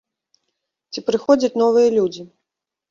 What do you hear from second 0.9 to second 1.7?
Ці прыходзяць